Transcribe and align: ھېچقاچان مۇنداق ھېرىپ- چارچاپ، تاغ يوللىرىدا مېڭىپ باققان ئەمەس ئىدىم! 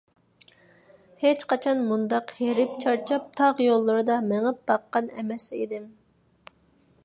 ھېچقاچان 1.23 1.83
مۇنداق 1.89 2.33
ھېرىپ- 2.39 2.73
چارچاپ، 2.85 3.29
تاغ 3.41 3.63
يوللىرىدا 3.67 4.19
مېڭىپ 4.33 4.67
باققان 4.73 5.15
ئەمەس 5.19 5.49
ئىدىم! 5.61 5.89